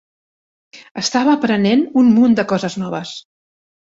[1.01, 3.13] Estava aprenent un munt de coses noves.